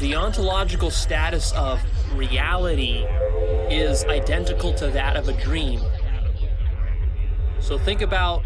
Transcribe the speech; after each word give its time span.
The 0.00 0.16
ontological 0.16 0.90
status 0.90 1.52
of 1.52 1.80
reality 2.14 3.06
is 3.70 4.04
identical 4.04 4.74
to 4.74 4.88
that 4.88 5.16
of 5.16 5.28
a 5.28 5.32
dream. 5.32 5.80
So 7.60 7.78
think 7.78 8.02
about 8.02 8.42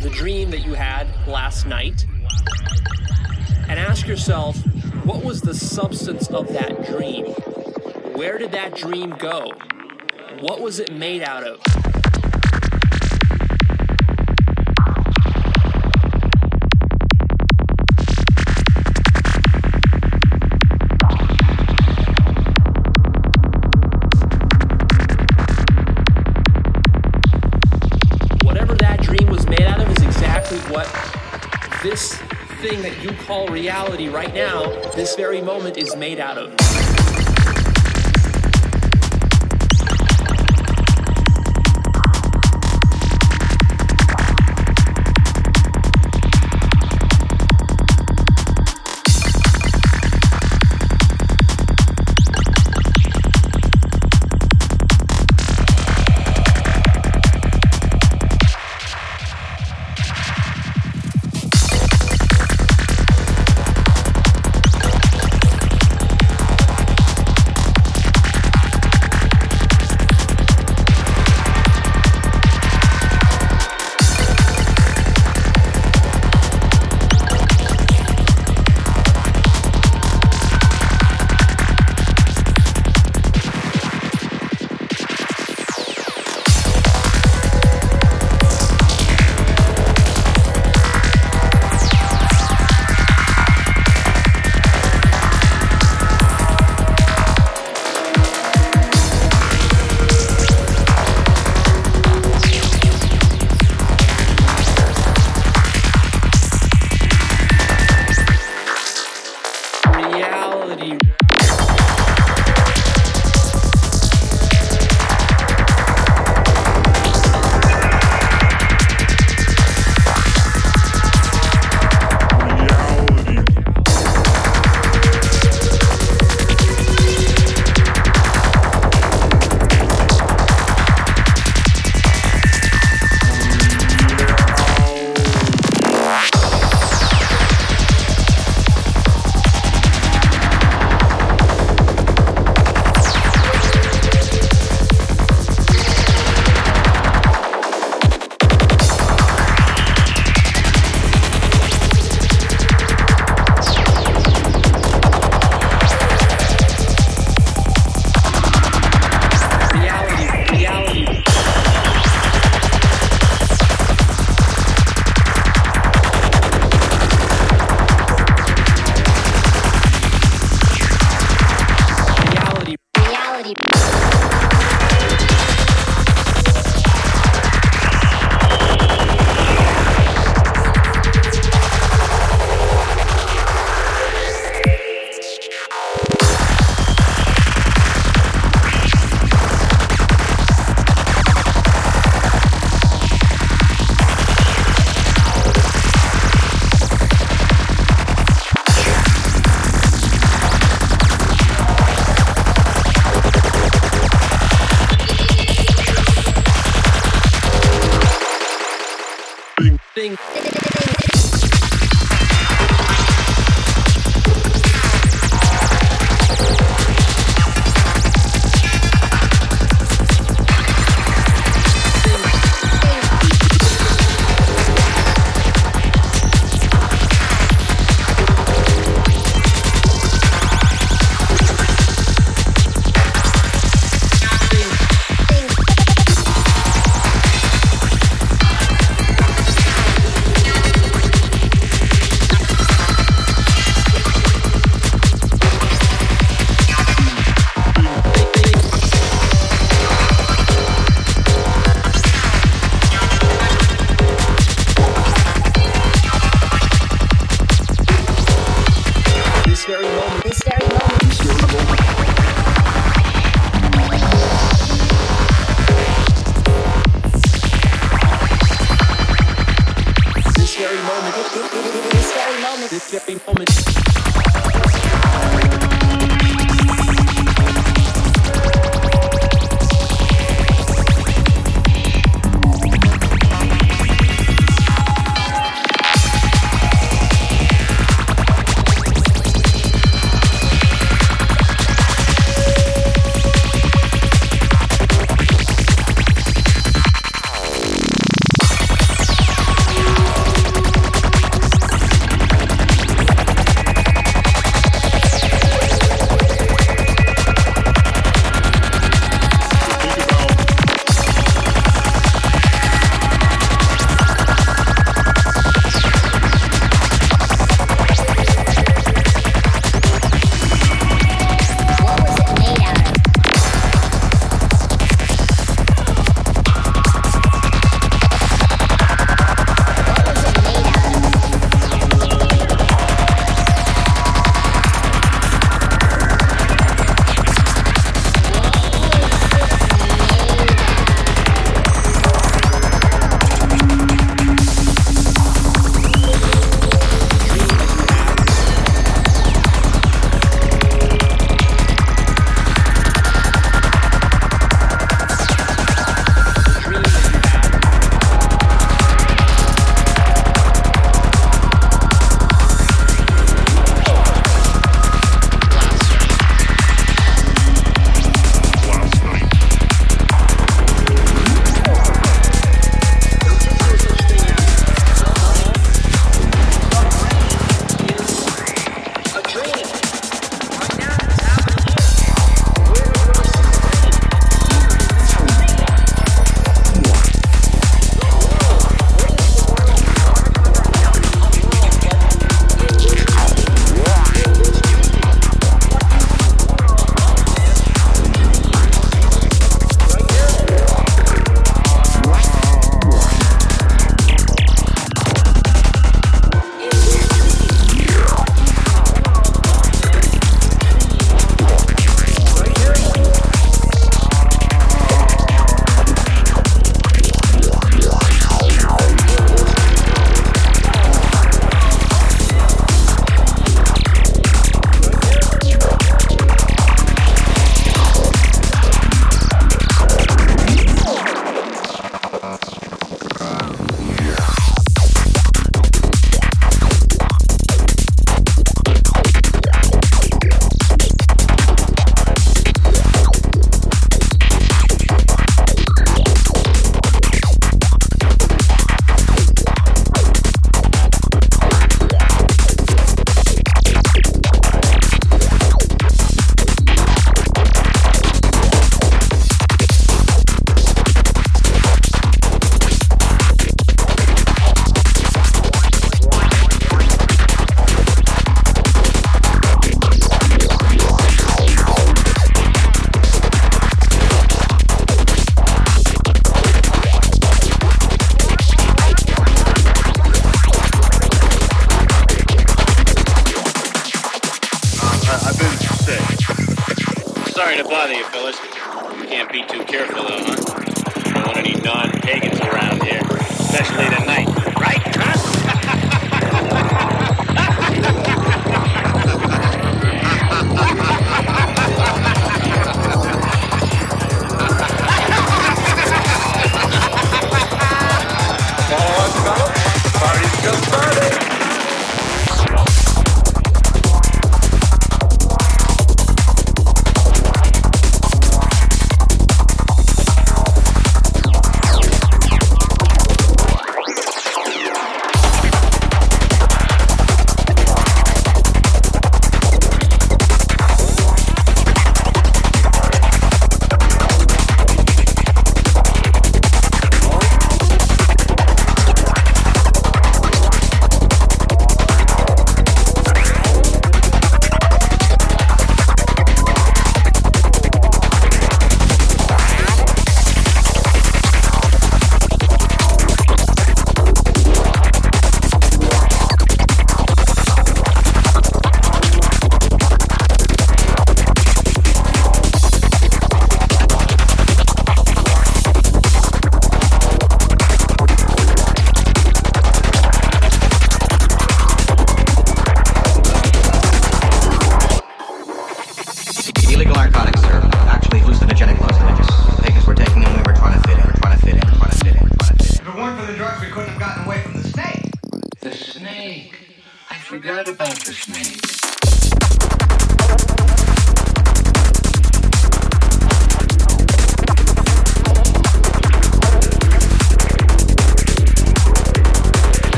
the 0.00 0.10
dream 0.10 0.50
that 0.52 0.64
you 0.64 0.74
had 0.74 1.08
last 1.26 1.66
night 1.66 2.06
and 3.68 3.80
ask 3.80 4.06
yourself 4.06 4.56
what 5.04 5.24
was 5.24 5.40
the 5.40 5.54
substance 5.54 6.28
of 6.28 6.46
that 6.52 6.86
dream? 6.86 7.26
Where 8.14 8.38
did 8.38 8.52
that 8.52 8.76
dream 8.76 9.10
go? 9.18 9.52
What 10.38 10.60
was 10.60 10.78
it 10.78 10.92
made 10.92 11.22
out 11.22 11.42
of? 11.42 11.69
This 31.82 32.16
thing 32.60 32.82
that 32.82 33.02
you 33.02 33.10
call 33.24 33.48
reality 33.48 34.08
right 34.08 34.34
now, 34.34 34.62
this 34.94 35.14
very 35.16 35.40
moment, 35.40 35.78
is 35.78 35.96
made 35.96 36.20
out 36.20 36.36
of. 36.36 36.69